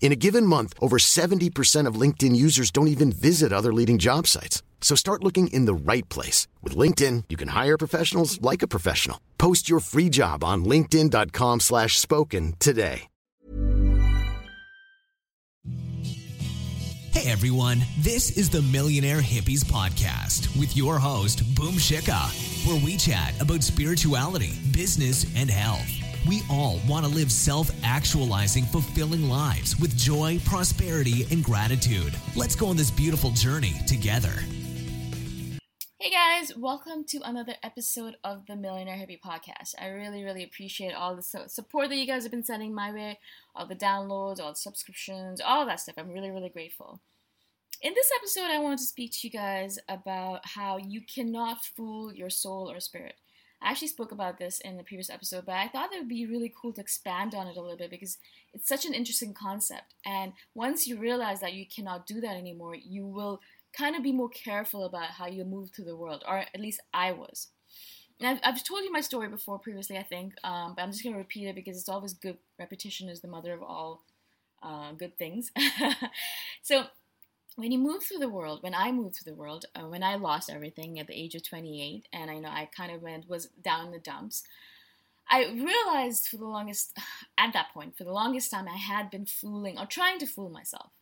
In 0.00 0.10
a 0.12 0.16
given 0.16 0.46
month, 0.46 0.72
over 0.80 0.96
70% 0.96 1.86
of 1.86 2.00
LinkedIn 2.00 2.34
users 2.34 2.70
don't 2.70 2.88
even 2.88 3.12
visit 3.12 3.52
other 3.52 3.74
leading 3.74 3.98
job 3.98 4.26
sites. 4.26 4.62
So 4.80 4.94
start 4.96 5.22
looking 5.22 5.48
in 5.48 5.66
the 5.66 5.92
right 5.92 6.08
place. 6.08 6.48
With 6.62 6.74
LinkedIn, 6.74 7.24
you 7.28 7.36
can 7.36 7.48
hire 7.48 7.76
professionals 7.76 8.40
like 8.40 8.62
a 8.62 8.68
professional. 8.68 9.20
Post 9.36 9.68
your 9.68 9.80
free 9.80 10.08
job 10.08 10.42
on 10.42 10.64
linkedin.com 10.64 11.60
slash 11.60 11.98
spoken 11.98 12.54
today. 12.58 13.02
Hey 17.12 17.32
everyone, 17.32 17.80
this 17.98 18.38
is 18.38 18.48
the 18.48 18.62
Millionaire 18.62 19.20
Hippies 19.20 19.64
Podcast 19.64 20.56
with 20.56 20.76
your 20.76 21.00
host, 21.00 21.42
Boom 21.56 21.74
Shikha, 21.74 22.30
where 22.64 22.82
we 22.84 22.96
chat 22.96 23.34
about 23.42 23.64
spirituality, 23.64 24.52
business, 24.72 25.26
and 25.34 25.50
health. 25.50 25.97
We 26.26 26.42
all 26.50 26.80
want 26.88 27.06
to 27.06 27.12
live 27.12 27.30
self 27.30 27.70
actualizing, 27.84 28.64
fulfilling 28.64 29.28
lives 29.28 29.78
with 29.78 29.96
joy, 29.96 30.40
prosperity, 30.44 31.26
and 31.30 31.44
gratitude. 31.44 32.14
Let's 32.34 32.56
go 32.56 32.66
on 32.66 32.76
this 32.76 32.90
beautiful 32.90 33.30
journey 33.30 33.74
together. 33.86 34.32
Hey 36.00 36.10
guys, 36.10 36.56
welcome 36.56 37.04
to 37.08 37.20
another 37.24 37.54
episode 37.62 38.16
of 38.24 38.46
the 38.46 38.56
Millionaire 38.56 38.96
Hippie 38.96 39.20
Podcast. 39.20 39.74
I 39.80 39.88
really, 39.88 40.24
really 40.24 40.44
appreciate 40.44 40.92
all 40.92 41.14
the 41.16 41.22
support 41.22 41.88
that 41.88 41.96
you 41.96 42.06
guys 42.06 42.22
have 42.22 42.30
been 42.30 42.44
sending 42.44 42.74
my 42.74 42.92
way, 42.92 43.18
all 43.54 43.66
the 43.66 43.74
downloads, 43.74 44.40
all 44.40 44.50
the 44.50 44.56
subscriptions, 44.56 45.40
all 45.40 45.66
that 45.66 45.80
stuff. 45.80 45.96
I'm 45.98 46.10
really, 46.10 46.30
really 46.30 46.50
grateful. 46.50 47.00
In 47.82 47.94
this 47.94 48.10
episode, 48.18 48.50
I 48.50 48.58
wanted 48.58 48.78
to 48.78 48.84
speak 48.86 49.12
to 49.12 49.26
you 49.26 49.30
guys 49.30 49.78
about 49.88 50.40
how 50.44 50.78
you 50.78 51.00
cannot 51.02 51.64
fool 51.64 52.12
your 52.12 52.30
soul 52.30 52.70
or 52.70 52.80
spirit. 52.80 53.14
I 53.60 53.70
actually 53.70 53.88
spoke 53.88 54.12
about 54.12 54.38
this 54.38 54.60
in 54.60 54.76
the 54.76 54.84
previous 54.84 55.10
episode, 55.10 55.46
but 55.46 55.56
I 55.56 55.68
thought 55.68 55.92
it 55.92 55.98
would 55.98 56.08
be 56.08 56.26
really 56.26 56.52
cool 56.60 56.72
to 56.74 56.80
expand 56.80 57.34
on 57.34 57.48
it 57.48 57.56
a 57.56 57.60
little 57.60 57.76
bit 57.76 57.90
because 57.90 58.18
it's 58.54 58.68
such 58.68 58.84
an 58.84 58.94
interesting 58.94 59.34
concept. 59.34 59.94
And 60.06 60.32
once 60.54 60.86
you 60.86 60.98
realize 60.98 61.40
that 61.40 61.54
you 61.54 61.66
cannot 61.66 62.06
do 62.06 62.20
that 62.20 62.36
anymore, 62.36 62.76
you 62.76 63.06
will 63.06 63.40
kind 63.72 63.96
of 63.96 64.02
be 64.02 64.12
more 64.12 64.28
careful 64.28 64.84
about 64.84 65.10
how 65.10 65.26
you 65.26 65.44
move 65.44 65.70
through 65.70 65.86
the 65.86 65.96
world, 65.96 66.24
or 66.26 66.38
at 66.38 66.60
least 66.60 66.80
I 66.94 67.12
was. 67.12 67.48
And 68.20 68.28
I've, 68.28 68.40
I've 68.42 68.64
told 68.64 68.84
you 68.84 68.92
my 68.92 69.00
story 69.00 69.28
before 69.28 69.58
previously, 69.58 69.96
I 69.96 70.02
think, 70.02 70.34
um, 70.42 70.74
but 70.74 70.82
I'm 70.82 70.90
just 70.90 71.02
going 71.02 71.14
to 71.14 71.18
repeat 71.18 71.48
it 71.48 71.54
because 71.54 71.78
it's 71.78 71.88
always 71.88 72.14
good. 72.14 72.36
Repetition 72.58 73.08
is 73.08 73.20
the 73.20 73.28
mother 73.28 73.52
of 73.52 73.62
all 73.62 74.02
uh, 74.62 74.92
good 74.92 75.16
things. 75.18 75.52
so, 76.62 76.84
when 77.58 77.72
you 77.72 77.78
move 77.78 78.04
through 78.04 78.18
the 78.18 78.28
world, 78.28 78.62
when 78.62 78.72
I 78.72 78.92
moved 78.92 79.16
through 79.16 79.32
the 79.32 79.36
world, 79.36 79.64
uh, 79.74 79.80
when 79.80 80.04
I 80.04 80.14
lost 80.14 80.48
everything 80.48 81.00
at 81.00 81.08
the 81.08 81.20
age 81.20 81.34
of 81.34 81.42
28, 81.42 82.06
and 82.12 82.30
I 82.30 82.38
know 82.38 82.50
I 82.50 82.68
kind 82.74 82.92
of 82.92 83.02
went 83.02 83.28
was 83.28 83.48
down 83.60 83.86
in 83.86 83.90
the 83.90 83.98
dumps, 83.98 84.44
I 85.28 85.46
realized 85.46 86.28
for 86.28 86.36
the 86.36 86.46
longest, 86.46 86.96
at 87.38 87.52
that 87.54 87.74
point, 87.74 87.98
for 87.98 88.04
the 88.04 88.12
longest 88.12 88.52
time, 88.52 88.68
I 88.68 88.76
had 88.76 89.10
been 89.10 89.26
fooling 89.26 89.76
or 89.76 89.86
trying 89.86 90.20
to 90.20 90.26
fool 90.26 90.50
myself. 90.50 90.92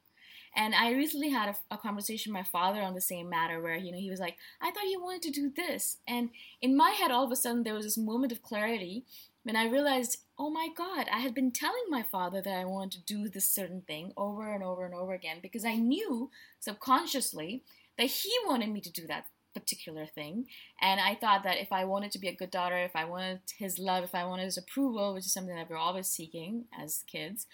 And 0.56 0.75
I 0.75 0.92
recently 0.92 1.28
had 1.28 1.50
a, 1.50 1.75
a, 1.75 1.76
conversation 1.76 2.32
with 2.32 2.40
my 2.40 2.48
father 2.48 2.80
on 2.80 2.94
the 2.94 3.02
same 3.02 3.28
matter 3.28 3.60
where, 3.60 3.76
you 3.76 3.92
know, 3.92 3.98
he 3.98 4.08
was 4.08 4.20
like, 4.20 4.38
I 4.62 4.70
thought 4.70 4.88
you 4.88 5.02
wanted 5.02 5.20
to 5.25 5.30
do 5.30 5.52
this. 5.54 5.98
And 6.08 6.30
in 6.62 6.75
my 6.75 6.92
head, 6.92 7.10
all 7.10 7.26
of 7.26 7.32
a 7.32 7.36
sudden, 7.36 7.64
there 7.64 7.75
was 7.75 7.84
this 7.84 7.98
moment 7.98 8.32
of 8.32 8.40
clarity 8.40 9.04
when 9.42 9.56
I 9.56 9.69
realized, 9.69 10.16
oh 10.38 10.50
my 10.50 10.68
God, 10.76 11.06
I 11.12 11.20
had 11.20 11.34
been 11.34 11.50
telling 11.50 11.84
my 11.88 12.02
father 12.02 12.42
that 12.42 12.58
I 12.58 12.64
wanted 12.64 12.92
to 12.92 13.14
do 13.14 13.28
this 13.28 13.48
certain 13.48 13.82
thing 13.82 14.12
over 14.16 14.52
and 14.52 14.62
over 14.62 14.84
and 14.84 14.94
over 14.94 15.14
again 15.14 15.38
because 15.40 15.64
I 15.64 15.76
knew 15.76 16.30
subconsciously 16.60 17.62
that 17.96 18.08
he 18.08 18.30
wanted 18.46 18.70
me 18.70 18.80
to 18.82 18.92
do 18.92 19.06
that 19.06 19.26
particular 19.54 20.06
thing. 20.06 20.46
And 20.80 21.00
I 21.00 21.14
thought 21.14 21.42
that 21.44 21.58
if 21.58 21.72
I 21.72 21.84
wanted 21.84 22.12
to 22.12 22.18
be 22.18 22.28
a 22.28 22.36
good 22.36 22.50
daughter, 22.50 22.76
if 22.76 22.94
I 22.94 23.06
wanted 23.06 23.40
his 23.56 23.78
love, 23.78 24.04
if 24.04 24.14
I 24.14 24.26
wanted 24.26 24.44
his 24.44 24.58
approval, 24.58 25.14
which 25.14 25.24
is 25.24 25.32
something 25.32 25.56
that 25.56 25.70
we're 25.70 25.76
always 25.76 26.08
seeking 26.08 26.66
as 26.78 27.04
kids, 27.06 27.46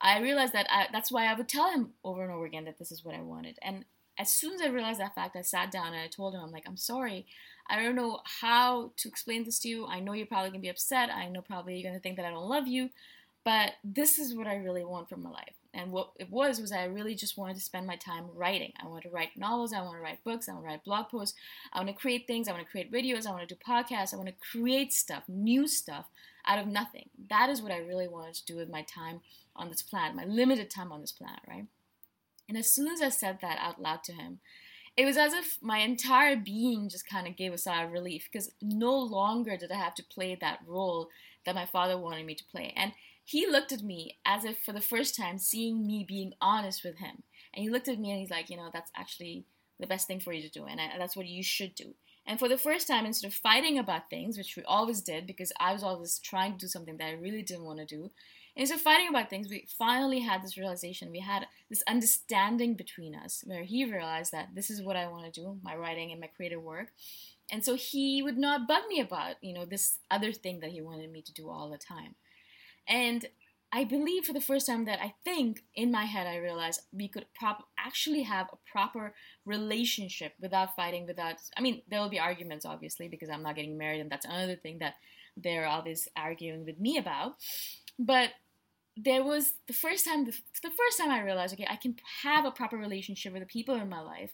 I 0.00 0.20
realized 0.20 0.54
that 0.54 0.66
I, 0.70 0.86
that's 0.90 1.12
why 1.12 1.26
I 1.26 1.34
would 1.34 1.48
tell 1.48 1.70
him 1.70 1.90
over 2.02 2.22
and 2.22 2.32
over 2.32 2.46
again 2.46 2.64
that 2.64 2.78
this 2.78 2.90
is 2.90 3.04
what 3.04 3.14
I 3.14 3.20
wanted. 3.20 3.58
And 3.60 3.84
as 4.18 4.32
soon 4.32 4.54
as 4.54 4.62
I 4.62 4.68
realized 4.68 5.00
that 5.00 5.14
fact, 5.14 5.36
I 5.36 5.42
sat 5.42 5.70
down 5.70 5.88
and 5.88 5.96
I 5.96 6.06
told 6.06 6.34
him, 6.34 6.40
I'm 6.40 6.52
like, 6.52 6.64
I'm 6.66 6.76
sorry. 6.76 7.26
I 7.68 7.82
don't 7.82 7.96
know 7.96 8.20
how 8.40 8.92
to 8.96 9.08
explain 9.08 9.44
this 9.44 9.58
to 9.60 9.68
you. 9.68 9.86
I 9.86 10.00
know 10.00 10.12
you're 10.12 10.26
probably 10.26 10.50
going 10.50 10.60
to 10.60 10.64
be 10.64 10.70
upset. 10.70 11.10
I 11.10 11.28
know 11.28 11.40
probably 11.40 11.74
you're 11.74 11.90
going 11.90 11.98
to 11.98 12.02
think 12.02 12.16
that 12.16 12.26
I 12.26 12.30
don't 12.30 12.48
love 12.48 12.66
you. 12.66 12.90
But 13.44 13.72
this 13.82 14.18
is 14.18 14.34
what 14.34 14.46
I 14.46 14.56
really 14.56 14.84
want 14.84 15.08
from 15.08 15.22
my 15.22 15.30
life. 15.30 15.54
And 15.74 15.90
what 15.92 16.12
it 16.18 16.30
was 16.30 16.60
was 16.60 16.72
I 16.72 16.84
really 16.84 17.14
just 17.14 17.36
wanted 17.36 17.56
to 17.56 17.62
spend 17.62 17.86
my 17.86 17.96
time 17.96 18.26
writing. 18.34 18.72
I 18.82 18.86
want 18.86 19.02
to 19.02 19.10
write 19.10 19.36
novels, 19.36 19.72
I 19.72 19.82
want 19.82 19.96
to 19.96 20.02
write 20.02 20.22
books, 20.24 20.48
I 20.48 20.52
want 20.52 20.64
to 20.64 20.68
write 20.68 20.84
blog 20.84 21.08
posts, 21.08 21.36
I 21.72 21.78
want 21.78 21.88
to 21.88 21.94
create 21.94 22.26
things, 22.26 22.48
I 22.48 22.52
want 22.52 22.64
to 22.64 22.70
create 22.70 22.92
videos, 22.92 23.26
I 23.26 23.32
want 23.32 23.46
to 23.46 23.54
do 23.54 23.60
podcasts, 23.66 24.14
I 24.14 24.16
want 24.16 24.28
to 24.28 24.34
create 24.52 24.92
stuff, 24.92 25.24
new 25.28 25.66
stuff 25.66 26.06
out 26.46 26.60
of 26.60 26.68
nothing. 26.68 27.10
That 27.28 27.50
is 27.50 27.60
what 27.60 27.72
I 27.72 27.78
really 27.78 28.06
wanted 28.06 28.34
to 28.34 28.46
do 28.46 28.56
with 28.56 28.70
my 28.70 28.82
time 28.82 29.20
on 29.56 29.68
this 29.68 29.82
planet, 29.82 30.14
my 30.14 30.24
limited 30.24 30.70
time 30.70 30.92
on 30.92 31.00
this 31.00 31.12
planet, 31.12 31.40
right? 31.48 31.66
And 32.48 32.56
as 32.56 32.70
soon 32.70 32.88
as 32.88 33.02
I 33.02 33.08
said 33.08 33.38
that 33.42 33.58
out 33.60 33.82
loud 33.82 34.04
to 34.04 34.12
him, 34.12 34.38
it 34.96 35.04
was 35.04 35.16
as 35.16 35.32
if 35.32 35.58
my 35.60 35.78
entire 35.78 36.36
being 36.36 36.88
just 36.88 37.08
kind 37.08 37.26
of 37.26 37.36
gave 37.36 37.52
a 37.52 37.58
sigh 37.58 37.82
of 37.82 37.92
relief 37.92 38.28
because 38.30 38.52
no 38.62 38.96
longer 38.96 39.56
did 39.56 39.72
I 39.72 39.76
have 39.76 39.94
to 39.96 40.04
play 40.04 40.36
that 40.40 40.60
role 40.66 41.08
that 41.44 41.54
my 41.54 41.66
father 41.66 41.98
wanted 41.98 42.26
me 42.26 42.34
to 42.34 42.44
play. 42.44 42.72
And 42.76 42.92
he 43.24 43.46
looked 43.46 43.72
at 43.72 43.82
me 43.82 44.18
as 44.24 44.44
if 44.44 44.58
for 44.58 44.72
the 44.72 44.80
first 44.80 45.16
time 45.16 45.38
seeing 45.38 45.86
me 45.86 46.04
being 46.06 46.32
honest 46.40 46.84
with 46.84 46.98
him. 46.98 47.22
And 47.52 47.62
he 47.62 47.70
looked 47.70 47.88
at 47.88 47.98
me 47.98 48.10
and 48.10 48.20
he's 48.20 48.30
like, 48.30 48.50
you 48.50 48.56
know, 48.56 48.70
that's 48.72 48.90
actually 48.96 49.46
the 49.80 49.86
best 49.86 50.06
thing 50.06 50.20
for 50.20 50.32
you 50.32 50.42
to 50.42 50.50
do. 50.50 50.66
And 50.66 50.80
I, 50.80 50.90
that's 50.98 51.16
what 51.16 51.26
you 51.26 51.42
should 51.42 51.74
do. 51.74 51.94
And 52.26 52.38
for 52.38 52.48
the 52.48 52.56
first 52.56 52.86
time, 52.86 53.04
instead 53.04 53.28
of 53.28 53.34
fighting 53.34 53.78
about 53.78 54.08
things, 54.08 54.38
which 54.38 54.56
we 54.56 54.62
always 54.64 55.02
did 55.02 55.26
because 55.26 55.52
I 55.58 55.72
was 55.72 55.82
always 55.82 56.18
trying 56.18 56.52
to 56.52 56.58
do 56.58 56.66
something 56.68 56.96
that 56.96 57.08
I 57.08 57.12
really 57.12 57.42
didn't 57.42 57.64
want 57.64 57.80
to 57.80 57.84
do, 57.84 58.10
instead 58.56 58.78
so 58.78 58.84
fighting 58.84 59.08
about 59.08 59.30
things, 59.30 59.48
we 59.48 59.66
finally 59.78 60.20
had 60.20 60.42
this 60.42 60.56
realization. 60.56 61.10
We 61.10 61.20
had 61.20 61.46
this 61.68 61.82
understanding 61.88 62.74
between 62.74 63.14
us 63.14 63.42
where 63.46 63.64
he 63.64 63.84
realized 63.84 64.32
that 64.32 64.50
this 64.54 64.70
is 64.70 64.82
what 64.82 64.96
I 64.96 65.08
want 65.08 65.32
to 65.32 65.40
do, 65.40 65.58
my 65.62 65.74
writing 65.74 66.12
and 66.12 66.20
my 66.20 66.28
creative 66.28 66.62
work. 66.62 66.88
And 67.50 67.64
so 67.64 67.74
he 67.74 68.22
would 68.22 68.38
not 68.38 68.68
bug 68.68 68.82
me 68.88 69.00
about, 69.00 69.36
you 69.42 69.52
know, 69.52 69.64
this 69.64 69.98
other 70.10 70.32
thing 70.32 70.60
that 70.60 70.70
he 70.70 70.80
wanted 70.80 71.10
me 71.12 71.20
to 71.22 71.32
do 71.32 71.50
all 71.50 71.68
the 71.68 71.78
time. 71.78 72.14
And 72.86 73.26
I 73.72 73.82
believe 73.82 74.24
for 74.24 74.32
the 74.32 74.40
first 74.40 74.68
time 74.68 74.84
that 74.84 75.00
I 75.02 75.14
think 75.24 75.64
in 75.74 75.90
my 75.90 76.04
head 76.04 76.28
I 76.28 76.36
realized 76.36 76.82
we 76.92 77.08
could 77.08 77.26
prop- 77.34 77.66
actually 77.76 78.22
have 78.22 78.46
a 78.52 78.70
proper 78.70 79.14
relationship 79.44 80.34
without 80.40 80.76
fighting, 80.76 81.06
without. 81.06 81.36
I 81.56 81.60
mean, 81.60 81.82
there 81.88 82.00
will 82.00 82.08
be 82.08 82.20
arguments 82.20 82.64
obviously 82.64 83.08
because 83.08 83.28
I'm 83.28 83.42
not 83.42 83.56
getting 83.56 83.76
married, 83.76 84.00
and 84.00 84.08
that's 84.08 84.26
another 84.26 84.54
thing 84.54 84.78
that 84.78 84.94
they're 85.36 85.66
always 85.66 86.06
arguing 86.16 86.64
with 86.64 86.78
me 86.78 86.98
about. 86.98 87.34
But 87.98 88.30
there 88.96 89.24
was 89.24 89.52
the 89.66 89.72
first 89.72 90.04
time, 90.04 90.24
the, 90.24 90.34
the 90.62 90.70
first 90.70 90.98
time 90.98 91.10
I 91.10 91.22
realized, 91.22 91.54
okay, 91.54 91.66
I 91.68 91.76
can 91.76 91.96
have 92.22 92.44
a 92.44 92.50
proper 92.50 92.76
relationship 92.76 93.32
with 93.32 93.42
the 93.42 93.46
people 93.46 93.74
in 93.74 93.88
my 93.88 94.00
life, 94.00 94.32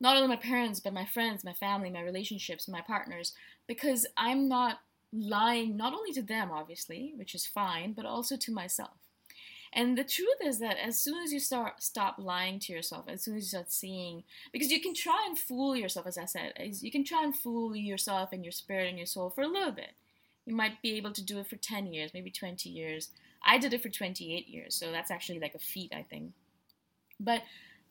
not 0.00 0.16
only 0.16 0.28
my 0.28 0.36
parents, 0.36 0.80
but 0.80 0.92
my 0.92 1.04
friends, 1.04 1.44
my 1.44 1.52
family, 1.52 1.90
my 1.90 2.02
relationships, 2.02 2.68
my 2.68 2.80
partners, 2.80 3.32
because 3.68 4.06
I'm 4.16 4.48
not 4.48 4.80
lying 5.12 5.76
not 5.76 5.92
only 5.92 6.12
to 6.12 6.22
them, 6.22 6.50
obviously, 6.50 7.12
which 7.16 7.34
is 7.34 7.46
fine, 7.46 7.92
but 7.92 8.06
also 8.06 8.36
to 8.36 8.52
myself. 8.52 8.96
And 9.74 9.96
the 9.96 10.04
truth 10.04 10.36
is 10.44 10.58
that 10.58 10.76
as 10.76 10.98
soon 10.98 11.22
as 11.22 11.32
you 11.32 11.40
start 11.40 11.82
stop 11.82 12.16
lying 12.18 12.58
to 12.60 12.72
yourself, 12.72 13.06
as 13.08 13.22
soon 13.22 13.36
as 13.36 13.44
you 13.44 13.48
start 13.48 13.72
seeing, 13.72 14.24
because 14.52 14.70
you 14.70 14.82
can 14.82 14.94
try 14.94 15.24
and 15.26 15.38
fool 15.38 15.74
yourself, 15.74 16.06
as 16.06 16.18
I 16.18 16.26
said, 16.26 16.52
you 16.58 16.90
can 16.90 17.04
try 17.04 17.24
and 17.24 17.34
fool 17.34 17.74
yourself 17.74 18.32
and 18.32 18.44
your 18.44 18.52
spirit 18.52 18.88
and 18.88 18.98
your 18.98 19.06
soul 19.06 19.30
for 19.30 19.42
a 19.42 19.48
little 19.48 19.72
bit. 19.72 19.92
You 20.46 20.54
might 20.54 20.82
be 20.82 20.96
able 20.96 21.12
to 21.12 21.24
do 21.24 21.38
it 21.38 21.46
for 21.46 21.56
10 21.56 21.86
years, 21.92 22.12
maybe 22.14 22.30
20 22.30 22.68
years. 22.68 23.10
I 23.44 23.58
did 23.58 23.72
it 23.72 23.82
for 23.82 23.88
28 23.88 24.48
years, 24.48 24.74
so 24.74 24.90
that's 24.90 25.10
actually 25.10 25.38
like 25.38 25.54
a 25.54 25.58
feat, 25.58 25.92
I 25.94 26.02
think. 26.02 26.32
But 27.20 27.42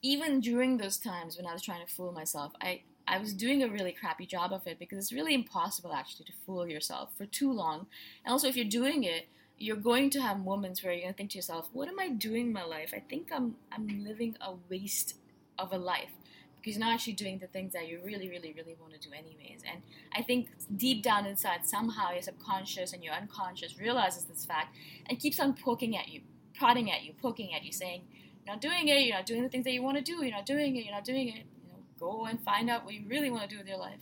even 0.02 0.40
during 0.40 0.78
those 0.78 0.98
times 0.98 1.38
when 1.38 1.46
I 1.46 1.54
was 1.54 1.62
trying 1.62 1.86
to 1.86 1.92
fool 1.92 2.12
myself, 2.12 2.54
I, 2.62 2.82
I 3.08 3.18
was 3.20 3.34
doing 3.34 3.64
a 3.64 3.70
really 3.70 3.92
crappy 3.92 4.26
job 4.26 4.52
of 4.52 4.68
it 4.68 4.80
because 4.80 4.98
it's 4.98 5.14
really 5.14 5.34
impossible 5.34 5.94
actually 5.94 6.26
to 6.26 6.34
fool 6.46 6.68
yourself 6.68 7.12
for 7.18 7.26
too 7.26 7.52
long. 7.52 7.88
And 8.26 8.32
also, 8.32 8.48
if 8.48 8.56
you're 8.56 8.66
doing 8.66 9.04
it, 9.04 9.28
you're 9.58 9.76
going 9.76 10.10
to 10.10 10.22
have 10.22 10.40
moments 10.40 10.84
where 10.84 10.92
you're 10.92 11.04
going 11.04 11.14
to 11.14 11.18
think 11.18 11.32
to 11.32 11.38
yourself, 11.38 11.70
"What 11.72 11.88
am 11.88 12.00
I 12.00 12.10
doing 12.10 12.48
in 12.48 12.54
my 12.54 12.64
life? 12.64 12.94
I 12.96 13.00
think 13.00 13.30
I'm 13.32 13.56
I'm 13.72 14.04
living 14.04 14.36
a 14.42 14.54
waste 14.70 15.16
of 15.58 15.72
a 15.72 15.78
life." 15.78 16.21
Because 16.62 16.78
you're 16.78 16.86
not 16.86 16.94
actually 16.94 17.14
doing 17.14 17.40
the 17.40 17.48
things 17.48 17.74
that 17.74 17.88
you 17.88 18.00
really, 18.04 18.30
really, 18.30 18.54
really 18.56 18.76
want 18.80 18.94
to 18.94 19.00
do, 19.00 19.10
anyways. 19.14 19.62
And 19.70 19.82
I 20.16 20.22
think 20.22 20.50
deep 20.78 21.02
down 21.02 21.26
inside, 21.26 21.66
somehow 21.66 22.12
your 22.12 22.22
subconscious 22.22 22.94
and 22.94 23.04
your 23.04 23.14
unconscious 23.14 23.80
realizes 23.80 24.26
this 24.26 24.46
fact 24.46 24.76
and 25.08 25.20
keeps 25.20 25.40
on 25.40 25.54
poking 25.54 25.98
at 25.98 26.10
you, 26.10 26.22
prodding 26.54 26.92
at 26.92 27.04
you, 27.04 27.14
poking 27.20 27.54
at 27.56 27.64
you, 27.64 27.72
saying, 27.72 28.04
You're 28.46 28.56
not 28.56 28.62
doing 28.62 28.88
it, 28.88 29.02
you're 29.02 29.16
not 29.16 29.26
doing 29.26 29.42
the 29.42 29.50
things 29.50 29.66
that 29.66 29.72
you 29.72 29.82
want 29.82 29.98
to 29.98 30.04
do, 30.04 30.24
you're 30.24 30.36
not 30.36 30.46
doing 30.46 30.76
it, 30.76 30.86
you're 30.86 30.94
not 30.94 31.06
doing 31.06 31.30
it 31.30 31.46
go 32.02 32.26
and 32.26 32.42
find 32.42 32.70
out 32.70 32.84
what 32.84 32.96
you 32.96 33.04
really 33.08 33.30
want 33.30 33.44
to 33.44 33.48
do 33.48 33.60
with 33.60 33.68
your 33.68 33.78
life. 33.78 34.00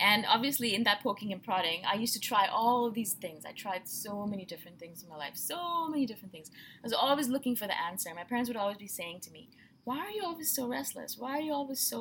And 0.00 0.24
obviously, 0.28 0.76
in 0.76 0.84
that 0.84 1.02
poking 1.02 1.32
and 1.32 1.42
prodding, 1.42 1.82
I 1.84 1.94
used 1.94 2.12
to 2.14 2.20
try 2.20 2.46
all 2.46 2.88
these 2.88 3.14
things. 3.14 3.44
I 3.44 3.50
tried 3.50 3.88
so 3.88 4.26
many 4.26 4.44
different 4.44 4.78
things 4.78 5.02
in 5.02 5.08
my 5.08 5.16
life, 5.16 5.32
so 5.34 5.88
many 5.88 6.06
different 6.06 6.30
things. 6.30 6.52
I 6.52 6.84
was 6.84 6.92
always 6.92 7.28
looking 7.28 7.56
for 7.56 7.66
the 7.66 7.76
answer. 7.76 8.10
My 8.14 8.22
parents 8.22 8.48
would 8.48 8.56
always 8.56 8.76
be 8.76 8.86
saying 8.86 9.20
to 9.20 9.32
me, 9.32 9.48
"Why 9.88 9.98
are 10.06 10.14
you 10.16 10.22
always 10.28 10.50
so 10.56 10.62
restless? 10.78 11.16
Why 11.22 11.32
are 11.38 11.46
you 11.48 11.52
always 11.52 11.80
so, 11.80 12.00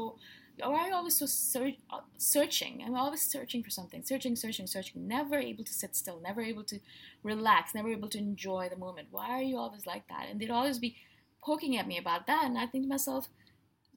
why 0.60 0.80
are 0.84 0.88
you 0.90 0.96
always 1.00 1.18
so 1.22 1.26
ser- 1.26 1.82
uh, 1.96 2.02
searching? 2.34 2.74
I'm 2.86 2.96
always 3.04 3.22
searching 3.36 3.62
for 3.64 3.70
something, 3.80 4.02
searching, 4.04 4.36
searching, 4.36 4.68
searching. 4.68 5.08
Never 5.08 5.38
able 5.50 5.64
to 5.70 5.74
sit 5.82 5.96
still, 5.96 6.20
never 6.30 6.42
able 6.52 6.66
to 6.72 6.78
relax, 7.24 7.74
never 7.74 7.90
able 7.98 8.10
to 8.10 8.18
enjoy 8.18 8.64
the 8.70 8.84
moment. 8.86 9.08
Why 9.12 9.30
are 9.38 9.48
you 9.52 9.58
always 9.58 9.86
like 9.86 10.06
that?" 10.10 10.28
And 10.30 10.36
they'd 10.40 10.58
always 10.60 10.80
be 10.80 10.92
poking 11.50 11.78
at 11.78 11.88
me 11.92 11.98
about 11.98 12.28
that, 12.28 12.44
and 12.46 12.58
I 12.58 12.66
think 12.68 12.84
to 12.86 12.90
myself 12.90 13.30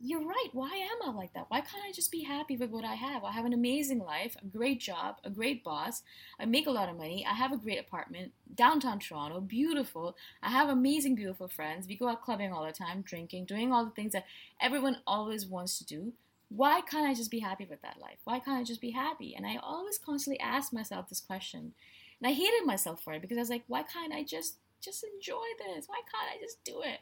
you're 0.02 0.24
right. 0.24 0.48
Why 0.52 0.70
am 0.70 1.08
I 1.08 1.14
like 1.14 1.34
that? 1.34 1.46
Why 1.48 1.60
can't 1.60 1.84
I 1.86 1.92
just 1.92 2.10
be 2.10 2.22
happy 2.22 2.56
with 2.56 2.70
what 2.70 2.84
I 2.86 2.94
have? 2.94 3.22
I 3.22 3.32
have 3.32 3.44
an 3.44 3.52
amazing 3.52 3.98
life, 3.98 4.34
a 4.40 4.46
great 4.46 4.80
job, 4.80 5.16
a 5.24 5.30
great 5.30 5.62
boss. 5.62 6.02
I 6.38 6.46
make 6.46 6.66
a 6.66 6.70
lot 6.70 6.88
of 6.88 6.96
money. 6.96 7.26
I 7.28 7.34
have 7.34 7.52
a 7.52 7.58
great 7.58 7.78
apartment, 7.78 8.32
downtown 8.54 8.98
Toronto, 8.98 9.40
beautiful. 9.40 10.16
I 10.42 10.48
have 10.50 10.70
amazing, 10.70 11.16
beautiful 11.16 11.48
friends. 11.48 11.86
We 11.86 11.96
go 11.96 12.08
out 12.08 12.22
clubbing 12.22 12.50
all 12.50 12.64
the 12.64 12.72
time, 12.72 13.02
drinking, 13.02 13.44
doing 13.44 13.72
all 13.72 13.84
the 13.84 13.90
things 13.90 14.12
that 14.12 14.24
everyone 14.58 14.98
always 15.06 15.44
wants 15.44 15.78
to 15.78 15.84
do. 15.84 16.14
Why 16.48 16.80
can't 16.80 17.06
I 17.06 17.14
just 17.14 17.30
be 17.30 17.40
happy 17.40 17.66
with 17.68 17.82
that 17.82 18.00
life? 18.00 18.18
Why 18.24 18.40
can't 18.40 18.58
I 18.58 18.64
just 18.64 18.80
be 18.80 18.90
happy? 18.90 19.34
And 19.36 19.46
I 19.46 19.58
always 19.62 19.98
constantly 19.98 20.40
ask 20.40 20.72
myself 20.72 21.08
this 21.08 21.20
question. 21.20 21.74
And 22.20 22.30
I 22.30 22.32
hated 22.32 22.64
myself 22.64 23.04
for 23.04 23.12
it 23.12 23.22
because 23.22 23.36
I 23.36 23.40
was 23.40 23.50
like, 23.50 23.64
why 23.68 23.82
can't 23.82 24.14
I 24.14 24.22
just 24.24 24.56
just 24.80 25.04
enjoy 25.04 25.44
this? 25.58 25.86
Why 25.88 26.00
can't 26.10 26.34
I 26.34 26.40
just 26.40 26.64
do 26.64 26.80
it? 26.80 27.00